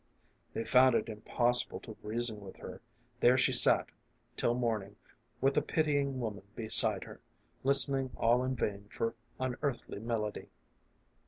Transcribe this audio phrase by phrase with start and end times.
[0.53, 2.81] They found it impossible to reason with her;
[3.19, 3.89] there she sat
[4.35, 4.95] till morning,
[5.39, 7.21] with a pitying woman beside her,
[7.63, 10.49] listening all in vain for unearthly melody.